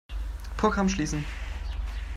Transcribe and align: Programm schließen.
Programm 0.57 0.89
schließen. 0.89 1.23